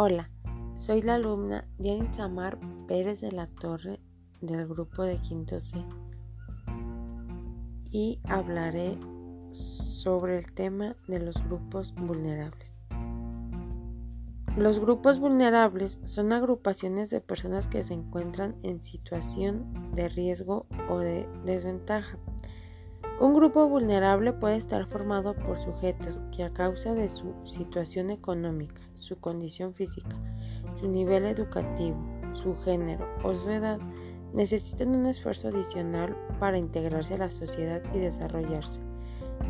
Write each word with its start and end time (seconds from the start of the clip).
Hola, 0.00 0.30
soy 0.76 1.02
la 1.02 1.16
alumna 1.16 1.66
Diana 1.76 2.14
Samar 2.14 2.56
Pérez 2.86 3.20
de 3.20 3.32
la 3.32 3.48
Torre 3.48 3.98
del 4.40 4.68
grupo 4.68 5.02
de 5.02 5.16
Quinto 5.16 5.58
C 5.60 5.84
y 7.90 8.20
hablaré 8.28 8.96
sobre 9.50 10.38
el 10.38 10.52
tema 10.52 10.94
de 11.08 11.18
los 11.18 11.44
grupos 11.48 11.92
vulnerables. 11.96 12.78
Los 14.56 14.78
grupos 14.78 15.18
vulnerables 15.18 15.98
son 16.04 16.32
agrupaciones 16.32 17.10
de 17.10 17.20
personas 17.20 17.66
que 17.66 17.82
se 17.82 17.94
encuentran 17.94 18.54
en 18.62 18.80
situación 18.84 19.90
de 19.96 20.08
riesgo 20.10 20.66
o 20.88 20.98
de 20.98 21.28
desventaja 21.44 22.20
un 23.20 23.34
grupo 23.34 23.68
vulnerable 23.68 24.32
puede 24.32 24.56
estar 24.56 24.86
formado 24.86 25.34
por 25.34 25.58
sujetos 25.58 26.20
que 26.34 26.44
a 26.44 26.52
causa 26.52 26.94
de 26.94 27.08
su 27.08 27.34
situación 27.44 28.10
económica, 28.10 28.80
su 28.94 29.18
condición 29.18 29.74
física, 29.74 30.16
su 30.78 30.88
nivel 30.88 31.24
educativo, 31.24 31.98
su 32.32 32.54
género 32.56 33.08
o 33.24 33.34
su 33.34 33.50
edad 33.50 33.78
necesitan 34.32 34.94
un 34.94 35.06
esfuerzo 35.06 35.48
adicional 35.48 36.16
para 36.38 36.58
integrarse 36.58 37.14
a 37.14 37.18
la 37.18 37.30
sociedad 37.30 37.82
y 37.92 37.98
desarrollarse. 37.98 38.80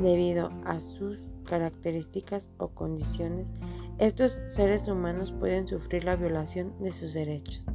Debido 0.00 0.50
a 0.64 0.78
sus 0.78 1.24
características 1.44 2.50
o 2.58 2.68
condiciones, 2.68 3.52
estos 3.98 4.38
seres 4.48 4.86
humanos 4.86 5.32
pueden 5.32 5.66
sufrir 5.66 6.04
la 6.04 6.16
violación 6.16 6.72
de 6.80 6.92
sus 6.92 7.14
derechos. 7.14 7.66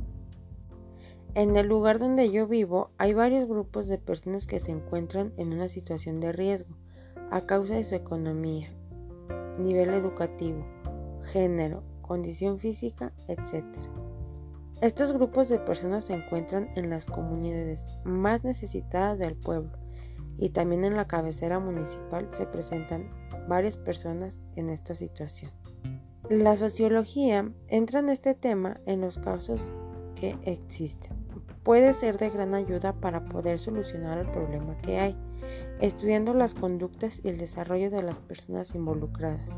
En 1.34 1.56
el 1.56 1.68
lugar 1.68 1.98
donde 1.98 2.30
yo 2.30 2.46
vivo 2.46 2.90
hay 2.98 3.14
varios 3.14 3.48
grupos 3.48 3.88
de 3.88 3.98
personas 3.98 4.46
que 4.46 4.60
se 4.60 4.72
encuentran 4.72 5.32
en 5.38 5.54
una 5.54 5.70
situación 5.70 6.20
de 6.20 6.34
riesgo 6.34 6.76
a 7.30 7.46
causa 7.46 7.76
de 7.76 7.86
su 7.86 7.96
economía, 7.96 8.68
nivel 9.58 9.92
educativo, 9.92 10.66
género, 11.32 11.84
condición 12.02 12.60
física, 12.60 13.14
etc. 13.30 13.64
Estos 14.82 15.14
grupos 15.14 15.48
de 15.48 15.60
personas 15.60 16.04
se 16.04 16.16
encuentran 16.16 16.70
en 16.76 16.90
las 16.90 17.06
comunidades 17.06 17.86
más 18.04 18.44
necesitadas 18.44 19.18
del 19.18 19.38
pueblo 19.38 19.72
y 20.38 20.50
también 20.50 20.84
en 20.84 20.98
la 20.98 21.08
cabecera 21.08 21.60
municipal 21.60 22.28
se 22.32 22.46
presentan 22.46 23.10
varias 23.48 23.78
personas 23.78 24.42
en 24.58 24.70
esta 24.70 24.96
situación. 24.96 25.52
La 26.30 26.58
sociología 26.58 27.50
entra 27.70 28.00
en 28.00 28.10
este 28.10 28.34
tema 28.34 28.74
en 28.86 29.00
los 29.00 29.18
casos 29.18 29.72
que 30.16 30.38
existen 30.44 31.22
puede 31.64 31.94
ser 31.94 32.18
de 32.18 32.30
gran 32.30 32.54
ayuda 32.54 32.94
para 32.94 33.26
poder 33.26 33.60
solucionar 33.60 34.18
el 34.18 34.28
problema 34.28 34.78
que 34.80 35.00
hay, 35.00 35.18
estudiando 35.80 36.34
las 36.34 36.54
conductas 36.54 37.22
y 37.24 37.30
el 37.30 37.38
desarrollo 37.38 37.90
de 37.92 38.04
las 38.04 38.20
personas 38.22 38.74
involucradas, 38.74 39.56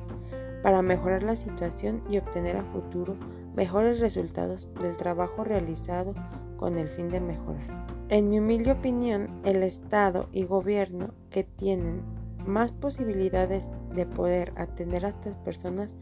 para 0.62 0.82
mejorar 0.82 1.24
la 1.24 1.36
situación 1.36 2.04
y 2.10 2.18
obtener 2.18 2.58
a 2.58 2.64
futuro 2.64 3.16
mejores 3.56 4.00
resultados 4.00 4.70
del 4.82 4.98
trabajo 4.98 5.44
realizado 5.44 6.14
con 6.58 6.78
el 6.78 6.88
fin 6.90 7.10
de 7.10 7.20
mejorar. 7.20 7.86
En 8.10 8.28
mi 8.28 8.40
humilde 8.40 8.72
opinión, 8.72 9.42
el 9.44 9.64
Estado 9.64 10.30
y 10.32 10.44
gobierno 10.44 11.14
que 11.30 11.44
tienen 11.44 12.02
más 12.46 12.72
posibilidades 12.72 13.70
de 13.94 14.06
poder 14.06 14.54
atender 14.56 15.06
a 15.06 15.10
estas 15.10 15.36
personas 15.38 15.96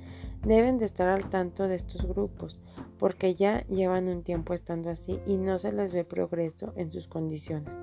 deben 0.44 0.78
de 0.78 0.86
estar 0.86 1.08
al 1.08 1.30
tanto 1.30 1.68
de 1.68 1.76
estos 1.76 2.06
grupos, 2.06 2.60
porque 2.98 3.36
ya 3.36 3.66
llevan 3.68 4.08
un 4.08 4.24
tiempo 4.24 4.54
estando 4.54 4.90
así 4.90 5.20
y 5.26 5.38
no 5.38 5.60
se 5.60 5.72
les 5.72 5.94
ve 5.94 6.04
progreso 6.04 6.74
en 6.76 6.92
sus 6.92 7.08
condiciones. 7.08 7.80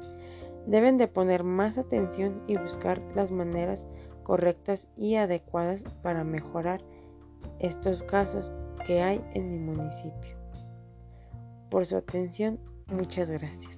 Deben 0.67 0.99
de 0.99 1.09
poner 1.09 1.45
más 1.45 1.79
atención 1.79 2.43
y 2.47 2.57
buscar 2.57 3.01
las 3.15 3.33
maneras 3.33 3.87
correctas 4.23 4.89
y 4.97 5.15
adecuadas 5.15 5.85
para 6.03 6.25
mejorar 6.25 6.83
estos 7.59 8.03
casos 8.03 8.53
que 8.87 9.03
hay 9.03 9.25
en 9.35 9.51
mi 9.51 9.59
municipio. 9.59 10.37
Por 11.71 11.87
su 11.87 11.97
atención, 11.97 12.59
muchas 12.87 13.31
gracias. 13.31 13.78